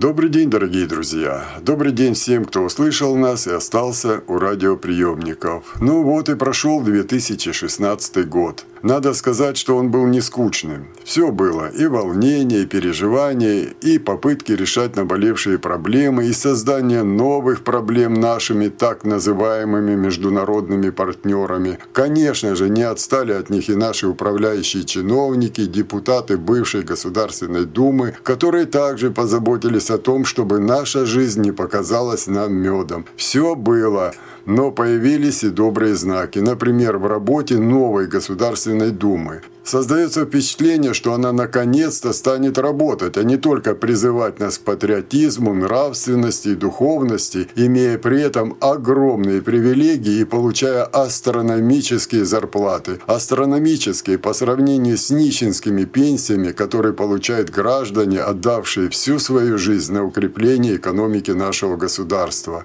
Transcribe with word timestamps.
Добрый 0.00 0.30
день, 0.30 0.48
дорогие 0.48 0.86
друзья! 0.86 1.44
Добрый 1.60 1.92
день 1.92 2.14
всем, 2.14 2.46
кто 2.46 2.62
услышал 2.62 3.14
нас 3.16 3.46
и 3.46 3.50
остался 3.50 4.22
у 4.28 4.38
радиоприемников. 4.38 5.74
Ну 5.78 6.02
вот 6.02 6.30
и 6.30 6.36
прошел 6.36 6.80
2016 6.80 8.26
год. 8.26 8.64
Надо 8.82 9.12
сказать, 9.12 9.58
что 9.58 9.76
он 9.76 9.90
был 9.90 10.06
не 10.06 10.22
скучным. 10.22 10.86
Все 11.04 11.30
было. 11.30 11.68
И 11.68 11.86
волнение, 11.86 12.62
и 12.62 12.66
переживания, 12.66 13.66
и 13.82 13.98
попытки 13.98 14.52
решать 14.52 14.96
наболевшие 14.96 15.58
проблемы, 15.58 16.26
и 16.26 16.32
создание 16.32 17.02
новых 17.02 17.62
проблем 17.62 18.14
нашими 18.14 18.68
так 18.68 19.04
называемыми 19.04 19.94
международными 19.96 20.90
партнерами. 20.90 21.78
Конечно 21.92 22.56
же, 22.56 22.70
не 22.70 22.82
отстали 22.82 23.32
от 23.32 23.50
них 23.50 23.68
и 23.68 23.74
наши 23.74 24.06
управляющие 24.06 24.84
чиновники, 24.84 25.66
депутаты 25.66 26.38
бывшей 26.38 26.82
Государственной 26.82 27.66
Думы, 27.66 28.14
которые 28.22 28.64
также 28.64 29.10
позаботились 29.10 29.90
о 29.90 29.98
том, 29.98 30.24
чтобы 30.24 30.58
наша 30.58 31.04
жизнь 31.04 31.42
не 31.42 31.52
показалась 31.52 32.26
нам 32.26 32.54
медом. 32.54 33.04
Все 33.16 33.54
было. 33.54 34.12
Но 34.46 34.70
появились 34.70 35.44
и 35.44 35.50
добрые 35.50 35.94
знаки. 35.94 36.38
Например, 36.38 36.96
в 36.96 37.06
работе 37.06 37.58
новой 37.58 38.06
Государственной 38.06 38.69
Думы. 38.70 39.42
Создается 39.62 40.24
впечатление, 40.24 40.94
что 40.94 41.12
она 41.12 41.32
наконец-то 41.32 42.12
станет 42.12 42.58
работать, 42.58 43.16
а 43.16 43.22
не 43.22 43.36
только 43.36 43.74
призывать 43.74 44.40
нас 44.40 44.58
к 44.58 44.62
патриотизму, 44.62 45.54
нравственности 45.54 46.48
и 46.48 46.54
духовности, 46.54 47.46
имея 47.56 47.98
при 47.98 48.20
этом 48.20 48.56
огромные 48.60 49.42
привилегии 49.42 50.20
и 50.20 50.24
получая 50.24 50.84
астрономические 50.84 52.24
зарплаты. 52.24 52.98
Астрономические 53.06 54.18
по 54.18 54.32
сравнению 54.32 54.96
с 54.96 55.10
нищенскими 55.10 55.84
пенсиями, 55.84 56.52
которые 56.52 56.94
получают 56.94 57.50
граждане, 57.50 58.20
отдавшие 58.20 58.88
всю 58.88 59.18
свою 59.18 59.58
жизнь 59.58 59.92
на 59.92 60.04
укрепление 60.04 60.76
экономики 60.76 61.32
нашего 61.32 61.76
государства. 61.76 62.64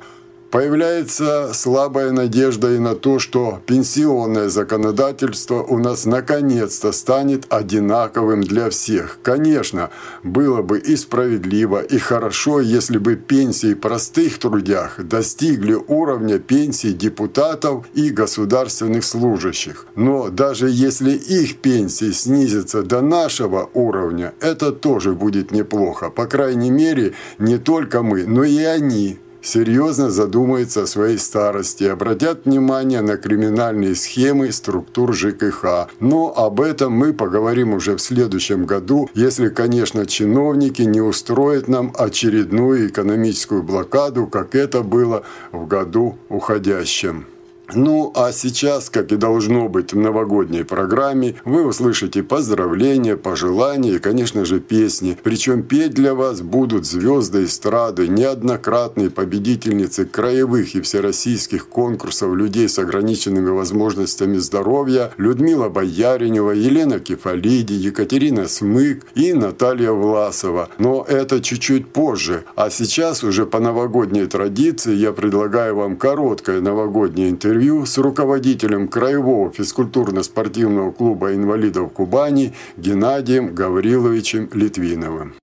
Появляется 0.55 1.51
слабая 1.53 2.11
надежда 2.11 2.75
и 2.75 2.79
на 2.79 2.95
то, 2.95 3.19
что 3.19 3.59
пенсионное 3.65 4.47
законодательство 4.47 5.61
у 5.61 5.77
нас 5.77 6.05
наконец-то 6.05 6.93
станет 6.93 7.45
одинаковым 7.49 8.39
для 8.41 8.69
всех. 8.69 9.19
Конечно, 9.21 9.89
было 10.23 10.61
бы 10.61 10.79
и 10.79 10.95
справедливо, 10.95 11.81
и 11.81 11.97
хорошо, 11.97 12.61
если 12.61 12.97
бы 12.97 13.17
пенсии 13.17 13.73
простых 13.73 14.39
трудях 14.39 14.97
достигли 15.03 15.73
уровня 15.73 16.39
пенсий 16.39 16.93
депутатов 16.93 17.85
и 17.93 18.09
государственных 18.09 19.03
служащих. 19.03 19.85
Но 19.97 20.29
даже 20.29 20.69
если 20.69 21.11
их 21.11 21.57
пенсии 21.57 22.11
снизятся 22.11 22.81
до 22.81 23.01
нашего 23.01 23.69
уровня, 23.73 24.33
это 24.39 24.71
тоже 24.71 25.15
будет 25.15 25.51
неплохо. 25.51 26.09
По 26.09 26.27
крайней 26.27 26.71
мере, 26.71 27.11
не 27.39 27.57
только 27.57 28.03
мы, 28.03 28.25
но 28.25 28.45
и 28.45 28.63
они 28.63 29.19
серьезно 29.45 30.09
задумаются 30.09 30.83
о 30.83 30.87
своей 30.87 31.17
старости, 31.17 31.83
обратят 31.83 32.45
внимание 32.45 33.01
на 33.01 33.17
криминальные 33.17 33.95
схемы 33.95 34.51
структур 34.51 35.13
ЖКХ. 35.13 35.87
Но 35.99 36.33
об 36.35 36.59
этом 36.61 36.93
мы 36.93 37.13
поговорим 37.13 37.73
уже 37.73 37.95
в 37.95 38.01
следующем 38.01 38.65
году, 38.65 39.09
если, 39.13 39.49
конечно, 39.49 40.05
чиновники 40.05 40.81
не 40.81 41.01
устроят 41.01 41.67
нам 41.67 41.93
очередную 41.95 42.87
экономическую 42.87 43.63
блокаду, 43.63 44.27
как 44.27 44.55
это 44.55 44.81
было 44.81 45.23
в 45.51 45.67
году 45.67 46.17
уходящем. 46.29 47.25
Ну, 47.73 48.11
а 48.15 48.31
сейчас, 48.31 48.89
как 48.89 49.11
и 49.11 49.15
должно 49.15 49.69
быть 49.69 49.93
в 49.93 49.97
новогодней 49.97 50.63
программе, 50.63 51.35
вы 51.45 51.65
услышите 51.65 52.21
поздравления, 52.21 53.17
пожелания 53.17 53.95
и, 53.95 53.99
конечно 53.99 54.45
же, 54.45 54.59
песни. 54.59 55.17
Причем 55.23 55.63
петь 55.63 55.93
для 55.93 56.13
вас 56.13 56.41
будут 56.41 56.85
звезды 56.85 57.45
эстрады, 57.45 58.07
неоднократные 58.07 59.09
победительницы 59.09 60.05
краевых 60.05 60.75
и 60.75 60.81
всероссийских 60.81 61.67
конкурсов 61.67 62.35
людей 62.35 62.69
с 62.69 62.77
ограниченными 62.77 63.49
возможностями 63.49 64.37
здоровья 64.37 65.11
Людмила 65.17 65.69
Бояринева, 65.69 66.51
Елена 66.51 66.99
Кефалиди, 66.99 67.73
Екатерина 67.73 68.47
Смык 68.47 69.05
и 69.15 69.33
Наталья 69.33 69.91
Власова. 69.91 70.69
Но 70.77 71.05
это 71.07 71.41
чуть-чуть 71.41 71.87
позже. 71.87 72.43
А 72.55 72.69
сейчас 72.69 73.23
уже 73.23 73.45
по 73.45 73.59
новогодней 73.59 74.27
традиции 74.27 74.93
я 74.93 75.11
предлагаю 75.11 75.75
вам 75.75 75.97
короткое 75.97 76.61
новогоднее 76.61 77.29
интервью 77.29 77.54
интервью 77.55 77.85
с 77.85 77.97
руководителем 77.97 78.89
Краевого 78.89 79.49
физкультурно-спортивного 79.49 80.91
клуба 80.91 81.33
инвалидов 81.33 81.93
Кубани 81.93 82.53
Геннадием 82.75 83.55
Гавриловичем 83.55 84.49
Литвиновым. 84.51 85.35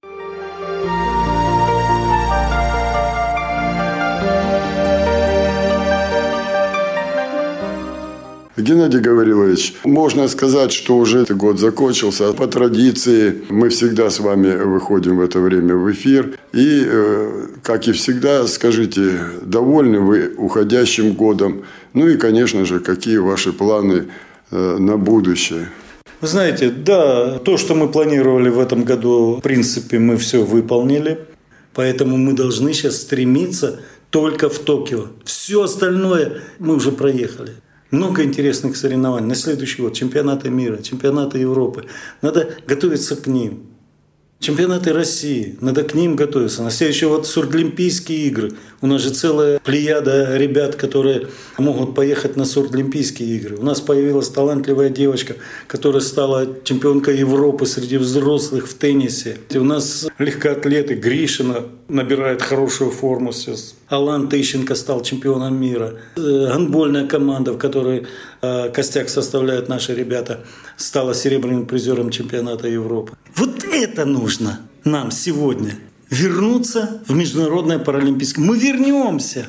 Геннадий 8.62 9.00
Гаврилович, 9.00 9.76
можно 9.84 10.28
сказать, 10.28 10.72
что 10.72 10.98
уже 10.98 11.20
этот 11.20 11.38
год 11.38 11.58
закончился. 11.58 12.32
По 12.32 12.46
традиции 12.46 13.42
мы 13.48 13.70
всегда 13.70 14.10
с 14.10 14.20
вами 14.20 14.54
выходим 14.54 15.16
в 15.16 15.20
это 15.22 15.40
время 15.40 15.74
в 15.74 15.90
эфир. 15.90 16.38
И, 16.52 16.84
э, 16.86 17.46
как 17.62 17.88
и 17.88 17.92
всегда, 17.92 18.46
скажите, 18.46 19.18
довольны 19.42 20.00
вы 20.00 20.34
уходящим 20.36 21.14
годом? 21.14 21.62
Ну 21.94 22.08
и, 22.08 22.16
конечно 22.16 22.64
же, 22.64 22.80
какие 22.80 23.18
ваши 23.18 23.52
планы 23.52 24.08
э, 24.50 24.76
на 24.78 24.96
будущее? 24.96 25.68
Вы 26.20 26.28
знаете, 26.28 26.70
да, 26.70 27.38
то, 27.38 27.56
что 27.56 27.74
мы 27.74 27.88
планировали 27.88 28.48
в 28.48 28.60
этом 28.60 28.84
году, 28.84 29.36
в 29.36 29.40
принципе, 29.40 29.98
мы 29.98 30.16
все 30.16 30.44
выполнили. 30.44 31.18
Поэтому 31.74 32.16
мы 32.16 32.34
должны 32.34 32.72
сейчас 32.74 33.00
стремиться 33.00 33.80
только 34.10 34.48
в 34.48 34.58
Токио. 34.58 35.06
Все 35.24 35.62
остальное 35.62 36.42
мы 36.58 36.76
уже 36.76 36.92
проехали. 36.92 37.52
Много 37.90 38.22
интересных 38.24 38.76
соревнований. 38.76 39.26
На 39.26 39.34
следующий 39.34 39.82
год 39.82 39.94
чемпионаты 39.94 40.48
мира, 40.48 40.78
чемпионаты 40.78 41.38
Европы. 41.38 41.86
Надо 42.20 42.54
готовиться 42.66 43.16
к 43.16 43.26
ним. 43.26 43.71
Чемпионаты 44.42 44.92
России, 44.92 45.56
надо 45.60 45.84
к 45.84 45.94
ним 45.94 46.16
готовиться. 46.16 46.64
На 46.64 46.72
следующий 46.72 47.06
год 47.06 47.28
Сурдлимпийские 47.28 48.26
игры. 48.26 48.50
У 48.80 48.88
нас 48.88 49.00
же 49.00 49.10
целая 49.10 49.60
плеяда 49.60 50.36
ребят, 50.36 50.74
которые 50.74 51.28
могут 51.58 51.94
поехать 51.94 52.34
на 52.34 52.44
Сурдлимпийские 52.44 53.36
игры. 53.36 53.56
У 53.56 53.62
нас 53.62 53.80
появилась 53.80 54.28
талантливая 54.30 54.88
девочка, 54.88 55.36
которая 55.68 56.02
стала 56.02 56.48
чемпионкой 56.64 57.18
Европы 57.18 57.66
среди 57.66 57.98
взрослых 57.98 58.68
в 58.68 58.74
теннисе. 58.74 59.36
У 59.54 59.62
нас 59.62 60.08
легкоатлеты 60.18 60.94
Гришина 60.94 61.66
набирает 61.86 62.42
хорошую 62.42 62.90
форму 62.90 63.32
сейчас. 63.32 63.76
Алан 63.86 64.28
Тыщенко 64.28 64.74
стал 64.74 65.02
чемпионом 65.02 65.60
мира. 65.60 66.00
Э, 66.16 66.48
гандбольная 66.48 67.06
команда, 67.06 67.52
в 67.52 67.58
которой 67.58 68.06
э, 68.40 68.70
костяк 68.70 69.08
составляют 69.08 69.68
наши 69.68 69.94
ребята, 69.94 70.40
стала 70.76 71.14
серебряным 71.14 71.66
призером 71.66 72.10
чемпионата 72.10 72.66
Европы. 72.66 73.12
Вот 73.36 73.62
это 73.64 74.04
нужно 74.04 74.31
нам 74.84 75.10
сегодня. 75.10 75.78
Вернуться 76.10 77.02
в 77.06 77.14
Международное 77.14 77.78
паралимпийское. 77.78 78.44
Мы 78.44 78.58
вернемся. 78.58 79.46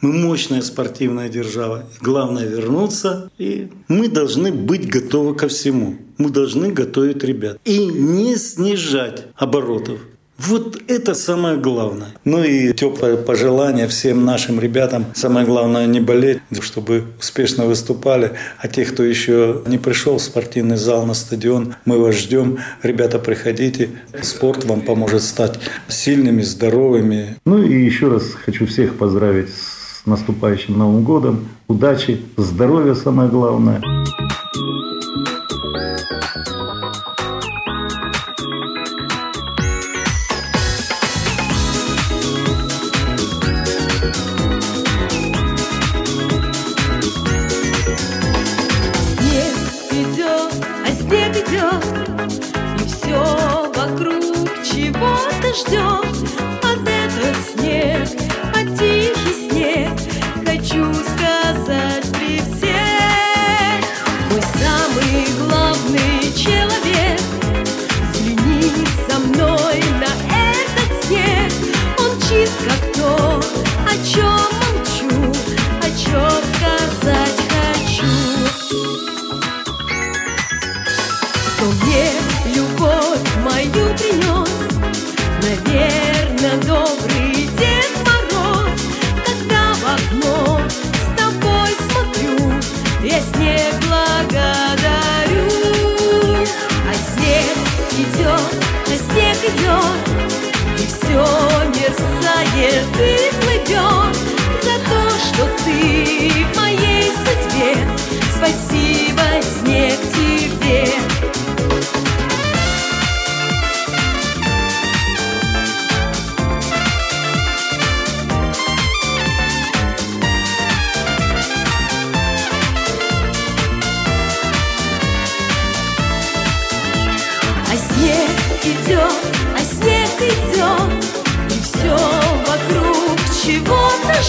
Мы 0.00 0.12
мощная 0.12 0.62
спортивная 0.62 1.28
держава. 1.28 1.88
Главное 2.00 2.46
вернуться. 2.46 3.30
И 3.38 3.70
мы 3.88 4.08
должны 4.08 4.52
быть 4.52 4.88
готовы 4.88 5.34
ко 5.34 5.48
всему. 5.48 5.96
Мы 6.18 6.30
должны 6.30 6.70
готовить 6.70 7.24
ребят. 7.24 7.58
И 7.64 7.86
не 7.86 8.36
снижать 8.36 9.26
оборотов. 9.34 10.00
Вот 10.38 10.82
это 10.88 11.14
самое 11.14 11.56
главное. 11.56 12.08
Ну 12.24 12.42
и 12.42 12.72
теплое 12.72 13.16
пожелание 13.16 13.86
всем 13.86 14.24
нашим 14.24 14.58
ребятам. 14.58 15.06
Самое 15.14 15.46
главное 15.46 15.86
не 15.86 16.00
болеть, 16.00 16.40
чтобы 16.60 17.04
успешно 17.20 17.66
выступали. 17.66 18.32
А 18.58 18.66
тех, 18.66 18.92
кто 18.92 19.04
еще 19.04 19.62
не 19.66 19.78
пришел 19.78 20.18
в 20.18 20.22
спортивный 20.22 20.76
зал, 20.76 21.06
на 21.06 21.14
стадион, 21.14 21.76
мы 21.84 21.98
вас 21.98 22.16
ждем. 22.16 22.58
Ребята, 22.82 23.18
приходите. 23.18 23.90
Спорт 24.22 24.64
вам 24.64 24.80
поможет 24.80 25.22
стать 25.22 25.58
сильными, 25.88 26.42
здоровыми. 26.42 27.36
Ну 27.44 27.62
и 27.62 27.84
еще 27.84 28.08
раз 28.08 28.30
хочу 28.44 28.66
всех 28.66 28.96
поздравить 28.96 29.50
с 29.50 30.04
наступающим 30.04 30.76
Новым 30.76 31.04
годом. 31.04 31.48
Удачи, 31.68 32.20
здоровья 32.36 32.94
самое 32.94 33.28
главное. 33.30 33.80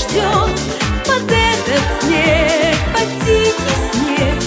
Ждет. 0.09 0.59
Под 1.05 1.31
этот 1.31 1.85
снег, 2.01 2.75
под 2.93 3.09
тихий 3.25 3.77
снег, 3.91 4.37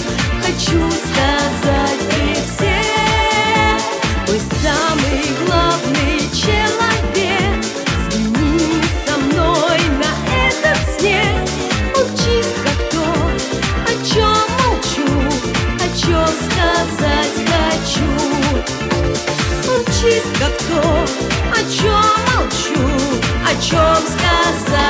хочу 0.43 0.79
сказать 0.91 2.01
при 2.09 2.33
всех, 2.35 3.79
мой 4.27 4.41
самый 4.61 5.21
главный 5.45 6.19
человек, 6.33 7.51
взгляни 8.09 8.81
со 9.05 9.17
мной 9.17 9.79
на 9.97 10.11
этот 10.47 10.79
снег, 10.97 11.35
он 11.95 12.07
чист 12.17 12.55
как 12.63 12.79
то, 12.89 13.05
о 13.85 13.93
чем 14.05 14.39
молчу, 14.59 15.09
о 15.75 15.87
чем 15.97 16.29
сказать 16.51 17.37
хочу. 17.47 18.09
Он 19.71 19.81
чист 19.85 20.31
как 20.39 20.55
то, 20.67 20.81
о 21.51 21.61
чем 21.71 22.09
молчу, 22.35 22.79
о 23.45 23.61
чем 23.61 23.97
сказать 24.07 24.88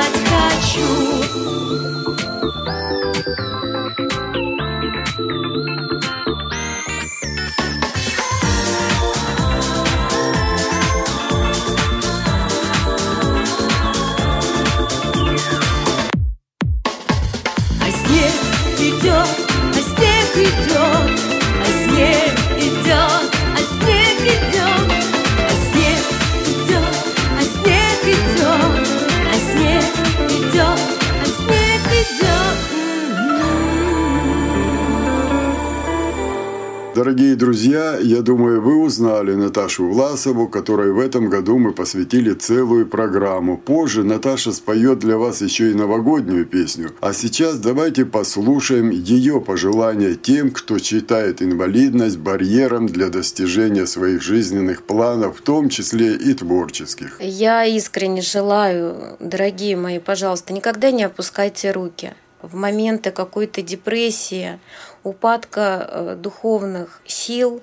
Дорогие 37.00 37.34
друзья, 37.34 37.96
я 37.98 38.20
думаю, 38.20 38.60
вы 38.60 38.82
узнали 38.82 39.32
Наташу 39.32 39.88
Власову, 39.88 40.48
которой 40.48 40.92
в 40.92 40.98
этом 40.98 41.30
году 41.30 41.56
мы 41.56 41.72
посвятили 41.72 42.34
целую 42.34 42.86
программу. 42.86 43.56
Позже 43.56 44.04
Наташа 44.04 44.52
споет 44.52 44.98
для 44.98 45.16
вас 45.16 45.40
еще 45.40 45.70
и 45.70 45.74
новогоднюю 45.74 46.44
песню. 46.44 46.90
А 47.00 47.14
сейчас 47.14 47.56
давайте 47.56 48.04
послушаем 48.04 48.90
ее 48.90 49.40
пожелания 49.40 50.14
тем, 50.14 50.50
кто 50.50 50.78
считает 50.78 51.40
инвалидность 51.40 52.18
барьером 52.18 52.86
для 52.86 53.08
достижения 53.08 53.86
своих 53.86 54.20
жизненных 54.20 54.82
планов, 54.82 55.38
в 55.38 55.40
том 55.40 55.70
числе 55.70 56.16
и 56.16 56.34
творческих. 56.34 57.16
Я 57.18 57.64
искренне 57.64 58.20
желаю, 58.20 59.16
дорогие 59.20 59.74
мои, 59.78 60.00
пожалуйста, 60.00 60.52
никогда 60.52 60.90
не 60.90 61.04
опускайте 61.04 61.72
руки. 61.72 62.12
В 62.42 62.54
моменты 62.56 63.10
какой-то 63.10 63.60
депрессии, 63.60 64.58
упадка 65.02 65.88
э, 65.88 66.14
духовных 66.16 67.00
сил 67.06 67.62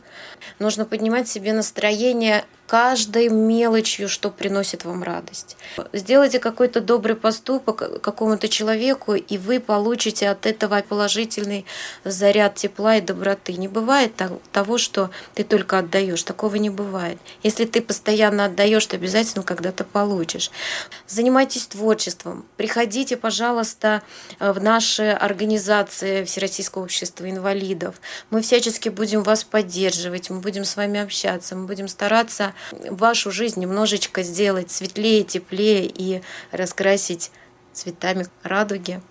нужно 0.60 0.86
поднимать 0.86 1.28
себе 1.28 1.54
настроение 1.54 2.46
каждой 2.68 3.30
мелочью, 3.30 4.10
что 4.10 4.30
приносит 4.30 4.84
вам 4.84 5.02
радость. 5.02 5.56
Сделайте 5.94 6.40
какой-то 6.40 6.82
добрый 6.82 7.16
поступок 7.16 8.02
какому-то 8.02 8.50
человеку, 8.50 9.16
и 9.16 9.38
вы 9.38 9.60
получите 9.60 10.30
от 10.30 10.46
этого 10.46 10.82
положительный 10.82 11.66
заряд 12.04 12.56
тепла 12.56 12.98
и 12.98 13.02
доброты. 13.02 13.54
Не 13.54 13.70
бывает 13.70 14.22
того, 14.52 14.78
что 14.78 15.10
ты 15.34 15.44
только 15.44 15.80
отдаешь. 15.80 16.24
Такого 16.24 16.58
не 16.58 16.70
бывает. 16.70 17.18
Если 17.42 17.64
ты 17.66 17.82
постоянно 17.82 18.46
отдаешь, 18.46 18.86
ты 18.86 18.98
обязательно 18.98 19.44
когда-то 19.44 19.86
получишь. 19.86 20.52
Занимайтесь 21.08 21.68
творчеством. 21.68 22.46
Приходите, 22.58 23.16
пожалуйста, 23.16 24.04
э, 24.40 24.52
в 24.52 24.62
наши 24.62 25.04
организации 25.04 26.26
Всероссийского 26.26 26.84
общества 26.84 27.30
инвалидов. 27.30 28.02
Мы 28.30 28.42
всячески 28.42 28.90
будем 28.90 29.24
вас 29.24 29.46
поддерживать, 29.46 30.30
мы 30.38 30.42
будем 30.42 30.66
с 30.66 30.78
вами 30.78 31.00
общаться, 31.00 31.56
мы 31.56 31.66
будем 31.66 31.88
стараться 31.88 32.54
вашу 32.72 33.32
жизнь 33.32 33.60
немножечко 33.60 34.22
сделать 34.22 34.70
светлее, 34.70 35.24
теплее 35.24 35.88
и 35.88 36.22
раскрасить 36.52 37.32
цветами 37.74 38.28
радуги. 38.44 39.02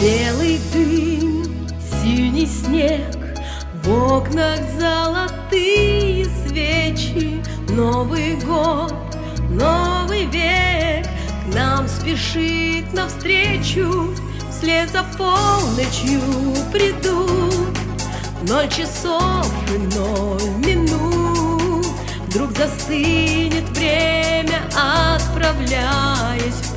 Белый 0.00 0.60
дым, 0.72 1.68
синий 2.02 2.46
снег, 2.46 3.14
в 3.84 4.14
окнах 4.14 4.60
золотые 4.78 6.24
свечи. 6.24 7.42
Новый 7.70 8.36
год, 8.36 8.94
новый 9.50 10.24
век 10.26 10.87
нам 11.54 11.88
спешит 11.88 12.92
навстречу. 12.92 14.14
Вслед 14.50 14.90
за 14.90 15.04
полночью 15.16 16.20
придут 16.72 17.78
ноль 18.48 18.68
часов 18.68 19.50
и 19.72 19.78
ноль 19.96 20.66
минут. 20.66 21.86
Вдруг 22.28 22.52
застынет 22.52 23.68
время, 23.70 24.60
отправляясь 24.74 26.67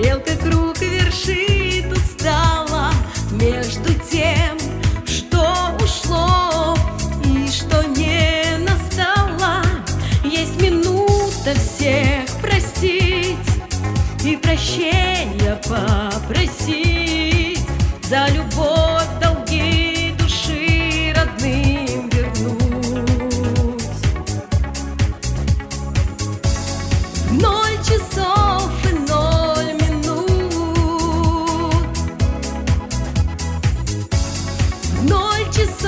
Стрелка 0.00 0.34
круг 0.36 0.80
вершит 0.80 1.92
устала 1.92 2.90
Между 3.32 3.92
тем, 4.10 4.56
что 5.04 5.76
ушло 5.78 6.74
И 7.22 7.46
что 7.48 7.86
не 7.86 8.56
настало. 8.64 9.62
Есть 10.24 10.58
минута 10.62 11.54
всех 11.54 12.30
простить 12.40 13.36
И 14.24 14.38
прощения 14.38 15.60
попросить 15.68 17.60
За 18.04 18.26
любовь 18.28 18.39
Ноль 35.08 35.44
часов. 35.50 35.79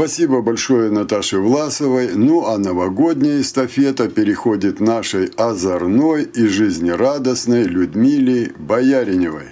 Спасибо 0.00 0.40
большое 0.40 0.90
Наташе 0.90 1.40
Власовой. 1.40 2.12
Ну 2.14 2.46
а 2.46 2.56
новогодняя 2.56 3.42
эстафета 3.42 4.08
переходит 4.08 4.80
нашей 4.80 5.26
озорной 5.36 6.22
и 6.22 6.46
жизнерадостной 6.46 7.64
Людмиле 7.64 8.50
Бояриневой. 8.56 9.50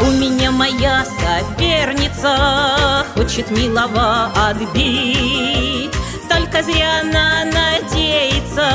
У 0.00 0.10
меня 0.12 0.52
моя 0.52 1.04
соперница 1.04 3.04
Хочет 3.14 3.50
милого 3.50 4.30
отбить 4.48 5.90
Только 6.28 6.62
зря 6.62 7.00
она 7.00 7.44
надеется 7.46 8.68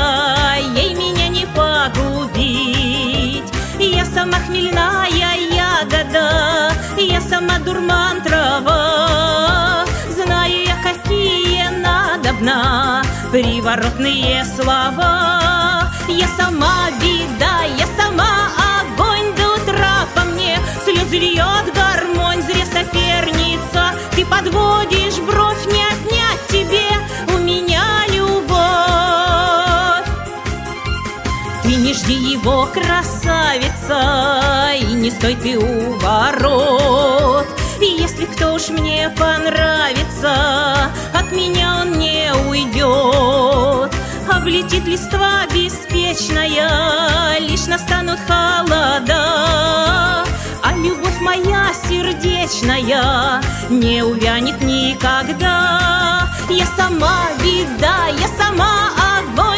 Ей 0.76 0.94
меня 0.94 1.28
не 1.28 1.46
погубить 1.56 3.50
Я 3.78 4.04
сама 4.04 4.38
хмельная 4.40 4.90
Я 7.00 7.20
сама 7.20 7.58
дурман 7.58 8.20
трава 8.20 9.86
Знаю 10.14 10.64
я, 10.66 10.76
какие 10.82 11.66
надобна 11.80 13.02
Приворотные 13.32 14.44
слова. 14.44 15.88
Я 16.08 16.26
сама 16.36 16.90
беда, 17.00 17.62
я 17.78 17.86
сама 17.96 18.50
огонь 18.82 19.32
до 19.36 19.54
утра 19.54 20.04
по 20.16 20.22
мне. 20.22 20.58
Слезы 20.84 21.18
льет 21.18 21.72
гармонь, 21.72 22.42
зря 22.42 22.66
соперница. 22.66 23.94
Ты 24.16 24.26
подводишь 24.26 25.20
бровь, 25.20 25.64
не 25.66 25.99
не 31.90 31.94
жди 31.94 32.14
его, 32.14 32.68
красавица 32.72 33.98
И 34.80 34.92
не 34.92 35.10
стой 35.10 35.34
ты 35.34 35.58
у 35.58 35.98
ворот. 35.98 37.48
Если 37.80 38.26
кто 38.26 38.54
уж 38.54 38.68
мне 38.68 39.12
понравится 39.18 40.92
От 41.12 41.32
меня 41.32 41.80
он 41.82 41.98
не 41.98 42.32
уйдет. 42.48 43.92
Облетит 44.30 44.86
листва 44.86 45.48
беспечная 45.52 47.40
Лишь 47.40 47.66
настанут 47.66 48.20
холода. 48.20 50.24
А 50.62 50.72
любовь 50.76 51.20
моя 51.20 51.72
сердечная 51.88 53.42
Не 53.68 54.04
увянет 54.04 54.62
никогда. 54.62 56.28
Я 56.48 56.66
сама 56.76 57.30
беда, 57.42 58.06
я 58.16 58.28
сама 58.38 58.92
огонь 59.18 59.49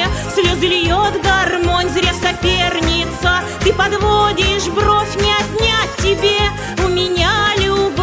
мне 0.00 0.08
слезы 0.34 0.66
льет 0.66 1.22
гармонь 1.22 1.88
Зря 1.90 2.12
соперница, 2.14 3.42
ты 3.62 3.72
подводишь 3.72 4.68
бровь 4.68 5.16
Не 5.16 5.32
отнять 5.32 5.96
тебе 5.98 6.38
у 6.84 6.88
меня 6.88 7.30
любовь. 7.56 8.00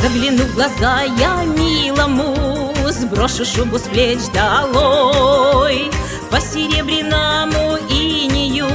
Загляну 0.00 0.44
в 0.44 0.54
глаза 0.54 1.02
я 1.18 1.44
милому 1.44 2.74
Сброшу 2.88 3.44
шубу 3.44 3.78
с 3.78 3.82
плеч 3.82 4.20
долой. 4.32 5.90
По 6.30 6.40
серебряному 6.40 7.78
инею 7.88 8.68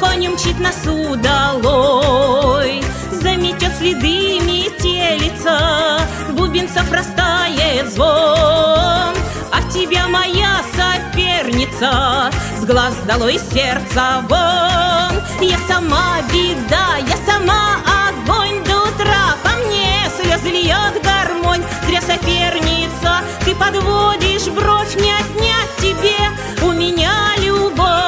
Конь 0.00 0.28
мчит 0.28 0.60
нас 0.60 0.82
удалой 0.86 2.82
Заметет 3.10 3.72
следы 3.78 4.38
метелица 4.40 6.03
Бубенцев 6.54 6.92
растает 6.92 7.90
звон. 7.90 8.06
А 8.06 9.60
тебя 9.72 10.06
моя 10.06 10.60
соперница 10.72 12.30
С 12.60 12.64
глаз 12.64 12.94
долой 13.08 13.40
сердца 13.40 14.22
вон. 14.28 15.20
Я 15.40 15.58
сама 15.66 16.22
беда, 16.32 16.98
я 16.98 17.16
сама 17.26 17.78
огонь. 18.06 18.62
До 18.62 18.82
утра 18.82 19.34
по 19.42 19.50
мне 19.66 20.08
слезы 20.16 20.50
льет 20.50 21.02
гармонь. 21.02 21.64
Зря 21.88 22.00
соперница, 22.00 23.22
ты 23.44 23.52
подводишь 23.56 24.46
бровь 24.46 24.94
Не 24.94 25.10
отнять 25.10 25.74
тебе. 25.80 26.16
У 26.62 26.70
меня 26.70 27.10
любовь 27.38 28.03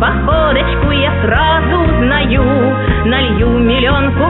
походочку 0.00 0.90
я 0.92 1.12
сразу 1.22 1.92
узнаю. 1.92 2.44
Налью 3.06 3.48
миллионку 3.58 4.27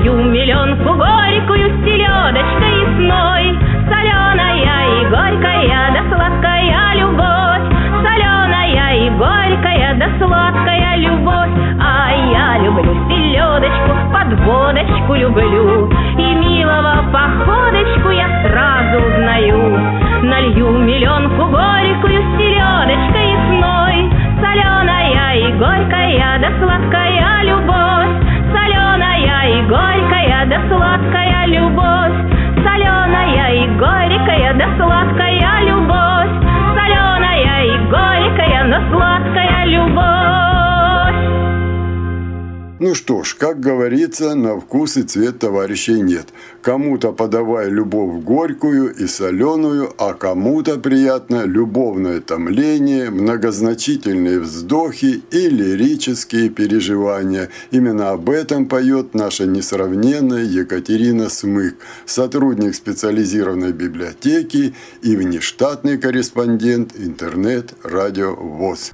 Налью 0.00 0.16
миллионку 0.16 0.94
горькую 0.94 1.68
с 1.68 1.84
селедочкой 1.84 2.80
ясной 2.80 3.58
Соленая 3.84 5.02
и 5.02 5.06
горькая, 5.10 5.92
да 5.92 6.02
сладкая 6.08 6.94
любовь. 6.94 7.68
Соленая 8.02 8.96
и 8.96 9.10
горькая, 9.10 9.94
да 9.96 10.08
сладкая 10.18 10.96
любовь. 10.96 11.50
А 11.78 12.12
я 12.32 12.64
люблю 12.64 12.94
селедочку, 13.10 13.92
подводочку 14.10 15.14
люблю. 15.16 15.90
И 16.16 16.34
милого 16.34 17.04
походочку 17.12 18.08
я 18.08 18.42
сразу 18.42 19.04
узнаю. 19.04 19.78
Налью 20.22 20.78
миллионку 20.78 21.44
горькую 21.44 22.22
с 22.22 22.38
селедочкой 22.38 23.32
ясной 23.32 24.10
Соленая 24.40 25.34
и 25.36 25.52
горькая, 25.58 26.38
да 26.40 26.50
сладкая 26.58 27.42
любовь 27.42 27.99
и 29.50 29.62
горькая, 29.62 30.46
да 30.46 30.60
сладкая 30.68 31.46
любовь. 31.46 32.16
Соленая 32.62 33.52
и 33.54 33.68
горькая, 33.76 34.54
да 34.54 34.66
сладкая 34.76 35.62
любовь. 35.62 36.32
Соленая 36.76 37.64
и 37.64 37.78
горькая, 37.88 38.64
но 38.64 38.78
сладкая 38.90 39.64
любовь 39.66 40.59
Ну 42.82 42.94
что 42.94 43.22
ж, 43.24 43.36
как 43.38 43.60
говорится, 43.60 44.34
на 44.34 44.58
вкус 44.58 44.96
и 44.96 45.02
цвет 45.02 45.38
товарищей 45.38 46.00
нет. 46.00 46.28
Кому-то 46.62 47.12
подавай 47.12 47.68
любовь 47.68 48.24
горькую 48.24 48.94
и 48.94 49.06
соленую, 49.06 49.92
а 49.98 50.14
кому-то 50.14 50.78
приятно 50.78 51.44
любовное 51.44 52.22
томление, 52.22 53.10
многозначительные 53.10 54.40
вздохи 54.40 55.22
и 55.30 55.50
лирические 55.50 56.48
переживания. 56.48 57.50
Именно 57.70 58.12
об 58.12 58.30
этом 58.30 58.64
поет 58.64 59.12
наша 59.12 59.44
несравненная 59.44 60.44
Екатерина 60.44 61.28
Смык, 61.28 61.76
сотрудник 62.06 62.74
специализированной 62.74 63.74
библиотеки 63.74 64.74
и 65.02 65.16
внештатный 65.16 65.98
корреспондент 65.98 66.94
интернет-радио 66.96 68.34
ВОЗ. 68.34 68.92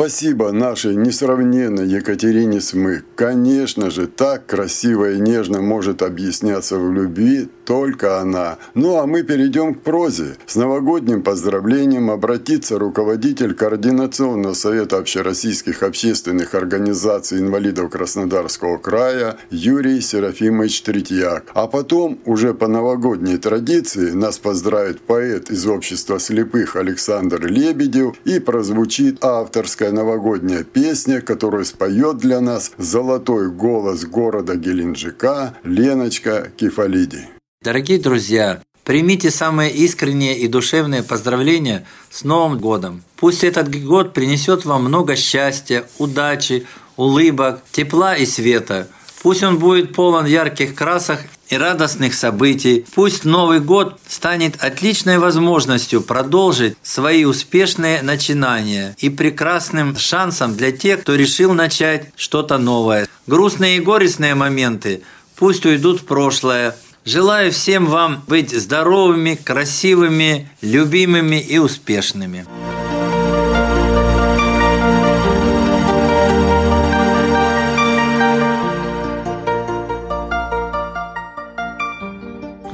Спасибо 0.00 0.50
нашей 0.50 0.96
несравненной 0.96 1.86
Екатерине 1.86 2.62
Смык. 2.62 3.04
Конечно 3.16 3.90
же, 3.90 4.06
так 4.06 4.46
красиво 4.46 5.10
и 5.10 5.20
нежно 5.20 5.60
может 5.60 6.00
объясняться 6.00 6.78
в 6.78 6.90
любви 6.90 7.50
только 7.66 8.18
она. 8.18 8.58
Ну 8.74 8.96
а 8.96 9.06
мы 9.06 9.22
перейдем 9.22 9.74
к 9.74 9.82
прозе. 9.82 10.36
С 10.46 10.56
новогодним 10.56 11.22
поздравлением 11.22 12.10
обратится 12.10 12.80
руководитель 12.80 13.54
Координационного 13.54 14.54
совета 14.54 14.96
общероссийских 14.96 15.84
общественных 15.84 16.54
организаций 16.56 17.38
инвалидов 17.38 17.90
Краснодарского 17.90 18.78
края 18.78 19.36
Юрий 19.50 20.00
Серафимович 20.00 20.82
Третьяк. 20.82 21.44
А 21.54 21.68
потом, 21.68 22.18
уже 22.24 22.54
по 22.54 22.66
новогодней 22.66 23.36
традиции, 23.36 24.10
нас 24.10 24.38
поздравит 24.38 25.00
поэт 25.02 25.50
из 25.50 25.64
общества 25.66 26.18
слепых 26.18 26.74
Александр 26.74 27.46
Лебедев 27.46 28.16
и 28.24 28.40
прозвучит 28.40 29.22
авторская 29.24 29.89
новогодняя 29.92 30.64
песня, 30.64 31.20
которую 31.20 31.64
споет 31.64 32.18
для 32.18 32.40
нас 32.40 32.72
золотой 32.78 33.50
голос 33.50 34.04
города 34.04 34.56
Геленджика 34.56 35.54
Леночка 35.64 36.50
Кефалиди. 36.56 37.28
Дорогие 37.62 37.98
друзья, 37.98 38.62
примите 38.84 39.30
самые 39.30 39.70
искренние 39.72 40.38
и 40.38 40.48
душевные 40.48 41.02
поздравления 41.02 41.86
с 42.10 42.24
Новым 42.24 42.58
годом. 42.58 43.02
Пусть 43.16 43.44
этот 43.44 43.68
год 43.84 44.14
принесет 44.14 44.64
вам 44.64 44.84
много 44.84 45.16
счастья, 45.16 45.84
удачи, 45.98 46.66
улыбок, 46.96 47.60
тепла 47.70 48.16
и 48.16 48.26
света. 48.26 48.88
Пусть 49.22 49.42
он 49.42 49.58
будет 49.58 49.94
полон 49.94 50.24
ярких 50.26 50.74
красок 50.74 51.20
и 51.50 51.56
радостных 51.56 52.14
событий. 52.14 52.86
Пусть 52.94 53.24
Новый 53.24 53.60
год 53.60 53.98
станет 54.08 54.62
отличной 54.62 55.18
возможностью 55.18 56.00
продолжить 56.00 56.76
свои 56.82 57.24
успешные 57.24 58.02
начинания 58.02 58.94
и 58.98 59.10
прекрасным 59.10 59.96
шансом 59.96 60.56
для 60.56 60.72
тех, 60.72 61.02
кто 61.02 61.14
решил 61.14 61.52
начать 61.52 62.10
что-то 62.16 62.56
новое. 62.56 63.06
Грустные 63.26 63.76
и 63.76 63.80
горестные 63.80 64.34
моменты 64.34 65.02
пусть 65.36 65.66
уйдут 65.66 66.00
в 66.00 66.04
прошлое– 66.04 66.76
Желаю 67.04 67.50
всем 67.50 67.86
вам 67.86 68.22
быть 68.28 68.50
здоровыми, 68.50 69.34
красивыми, 69.34 70.50
любимыми 70.60 71.40
и 71.40 71.56
успешными. 71.56 72.46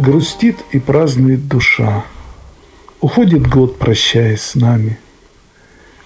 Грустит 0.06 0.56
и 0.70 0.78
празднует 0.78 1.48
душа. 1.48 2.04
Уходит 3.00 3.46
год, 3.48 3.76
прощаясь 3.78 4.40
с 4.40 4.54
нами. 4.54 4.98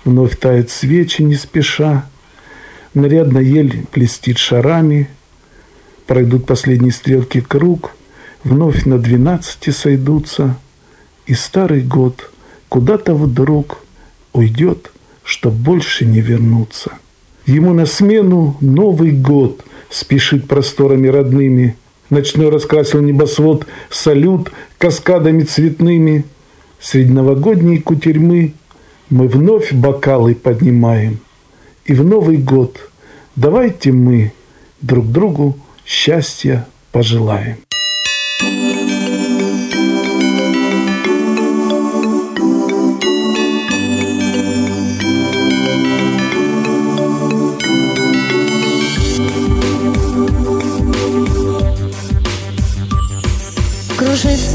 Вновь 0.07 0.39
тает 0.39 0.71
свечи 0.71 1.21
не 1.21 1.35
спеша. 1.35 2.07
Нарядно 2.95 3.39
ель 3.39 3.85
плестит 3.93 4.39
шарами. 4.39 5.11
Пройдут 6.07 6.47
последние 6.47 6.93
стрелки 6.93 7.43
круг– 7.43 7.93
вновь 8.45 8.85
на 8.85 8.99
двенадцати 8.99 9.71
сойдутся, 9.71 10.57
и 11.27 11.35
старый 11.35 11.83
год 11.83 12.31
куда-то 12.69 13.15
вдруг 13.15 13.85
уйдет, 14.33 14.93
чтоб 15.25 15.53
больше 15.53 16.05
не 16.05 16.21
вернуться. 16.21 16.93
Ему 17.47 17.73
на 17.73 17.87
смену 17.87 18.57
Новый 18.61 19.13
год 19.13 19.65
спешит 19.91 20.49
просторами 20.49 21.09
родными. 21.09 21.77
Ночной 22.11 22.51
раскрасил 22.51 23.01
небосвод 23.01 23.66
салют 23.88 24.53
каскадами 24.79 25.44
цветными. 25.44 26.25
Среди 26.81 27.12
новогодней 27.12 27.79
кутерьмы 27.79 28.55
мы 29.11 29.29
вновь 29.29 29.73
бокалы 29.73 30.35
поднимаем. 30.35 31.20
И 31.85 31.94
в 31.94 32.05
Новый 32.05 32.37
год 32.37 32.79
давайте 33.37 33.92
мы 33.92 34.33
друг 34.81 35.07
другу 35.07 35.57
счастья 35.85 36.66
пожелаем. 36.90 37.59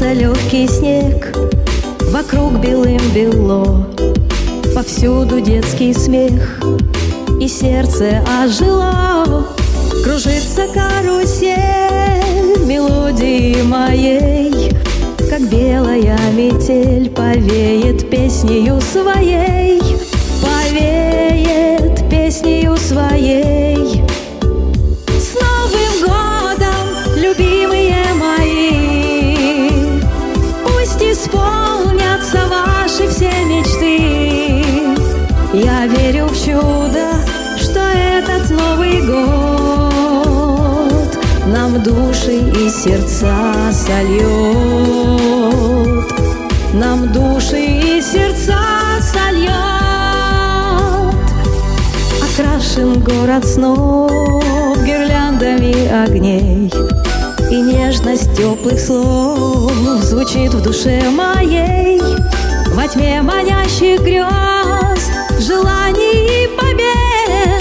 Кружится 0.06 0.12
легкий 0.12 0.68
снег, 0.68 1.36
вокруг 2.12 2.60
белым 2.60 3.00
бело, 3.12 3.88
Повсюду 4.72 5.40
детский 5.40 5.92
смех, 5.92 6.60
и 7.40 7.48
сердце 7.48 8.22
ожило. 8.44 9.48
Кружится 10.04 10.68
карусель 10.72 11.56
мелодии 12.66 13.62
моей, 13.62 14.70
Как 15.28 15.40
белая 15.50 16.18
метель 16.34 17.10
повеет 17.10 18.08
песнею 18.08 18.80
своей, 18.80 19.82
Повеет 20.40 22.08
песнею 22.08 22.76
своей. 22.76 23.75
Сердца 42.76 43.72
сольет, 43.72 44.24
нам 46.74 47.10
души 47.10 47.58
и 47.58 48.02
сердца 48.02 48.58
сольет. 49.00 49.54
Окрашен 52.22 53.00
город 53.00 53.46
снов 53.46 54.84
гирляндами 54.84 55.88
огней, 56.04 56.70
И 57.50 57.62
нежность 57.62 58.36
теплых 58.36 58.78
слов 58.78 59.72
звучит 60.02 60.52
в 60.52 60.62
душе 60.62 61.02
моей. 61.10 62.00
Во 62.74 62.86
тьме 62.86 63.22
манящих 63.22 64.02
грез, 64.02 65.10
желаний 65.40 66.44
и 66.44 66.48
побед 66.48 67.55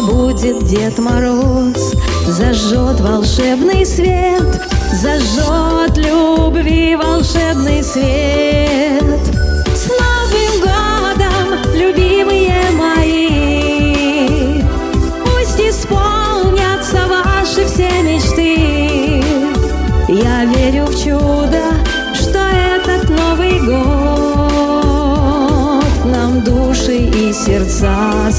Побудет 0.00 0.64
Дед 0.64 0.98
Мороз 0.98 1.92
Зажжет 2.26 3.00
волшебный 3.00 3.84
свет, 3.84 4.62
зажжет 4.94 5.94
любви 5.98 6.96
волшебный 6.96 7.84
свет. 7.84 9.49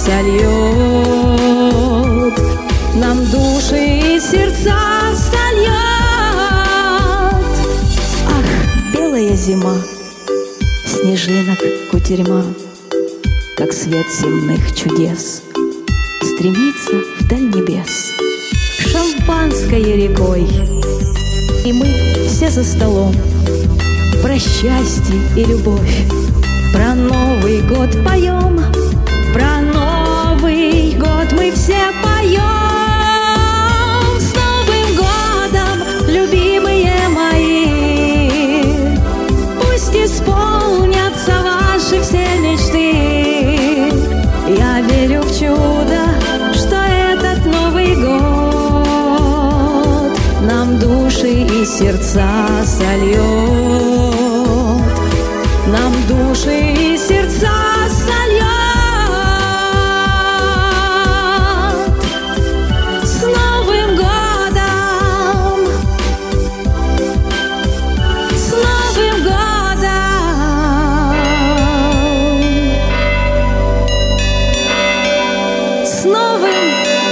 Сольет 0.05 1.11
нам 2.95 3.23
души 3.27 3.99
и 4.15 4.19
сердца 4.19 4.75
сольет. 5.15 5.71
Ах, 8.27 8.49
белая 8.93 9.35
зима, 9.35 9.75
снежинок 10.85 11.59
кутерьма, 11.91 12.43
как 13.57 13.73
свет 13.73 14.07
земных 14.19 14.75
чудес, 14.75 15.43
стремится 16.23 17.01
вдаль 17.19 17.49
небес, 17.55 18.11
шампанское 18.79 19.95
рекой, 19.95 20.47
и 21.63 21.73
мы 21.73 21.87
все 22.27 22.49
за 22.49 22.63
столом 22.63 23.15
про 24.23 24.37
счастье 24.39 25.19
и 25.35 25.43
любовь, 25.45 26.05
про 26.73 26.95
Новый 26.95 27.61
год 27.61 27.91
поем, 28.03 28.59
про 29.33 29.61
Новый 29.61 30.95
год 30.95 31.31
мы 31.33 31.51
все 31.51 31.91
поем. 32.03 32.70
Новым 76.11 76.65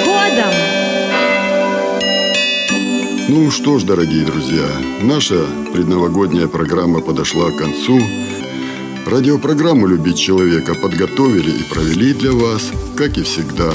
годом! 0.06 0.54
Ну 3.30 3.52
что 3.52 3.80
ж, 3.80 3.84
дорогие 3.84 4.26
друзья, 4.26 4.68
наша 5.02 5.46
предновогодняя 5.74 6.48
программа 6.48 7.00
подошла 7.00 7.52
к 7.52 7.58
концу. 7.58 8.00
Радиопрограмму 9.06 9.88
«Любить 9.88 10.20
человека» 10.20 10.76
подготовили 10.76 11.52
и 11.52 11.64
провели 11.64 12.14
для 12.14 12.34
вас, 12.34 12.72
как 12.98 13.18
и 13.18 13.24
всегда, 13.24 13.72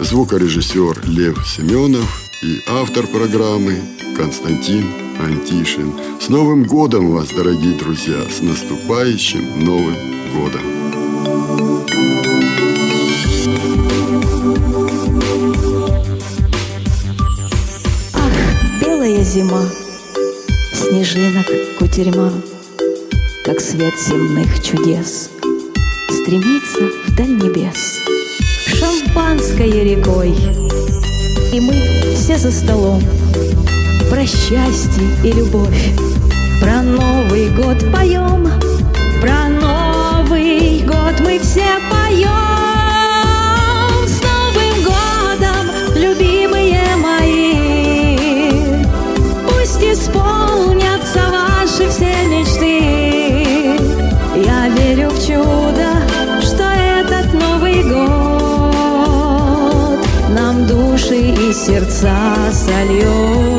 звукорежиссер 0.00 1.02
Лев 1.06 1.46
Семенов 1.46 2.22
и 2.42 2.60
автор 2.68 3.06
программы 3.06 3.78
Константин 4.16 4.86
Антишин. 5.20 5.92
С 6.20 6.28
Новым 6.28 6.64
годом 6.64 7.12
вас, 7.12 7.28
дорогие 7.28 7.78
друзья! 7.78 8.20
С 8.28 8.42
наступающим 8.42 9.64
Новым 9.64 9.96
годом! 10.34 10.85
Зима, 19.26 19.62
снежинок 20.72 21.46
кутерьма, 21.78 22.32
Как 23.44 23.60
свет 23.60 23.94
земных 23.98 24.62
чудес, 24.62 25.30
Стремится 26.08 26.88
вдаль 27.08 27.34
небес, 27.34 27.98
Шампанское 28.66 29.82
рекой, 29.82 30.30
И 31.52 31.60
мы 31.60 31.74
все 32.14 32.38
за 32.38 32.52
столом 32.52 33.02
Про 34.10 34.24
счастье 34.24 35.08
и 35.24 35.32
любовь, 35.32 35.92
Про 36.60 36.82
Новый 36.82 37.50
год 37.50 37.78
поем, 37.92 38.48
Про 39.20 39.48
Новый 39.48 39.75
сердца 61.56 62.52
сольет. 62.52 63.55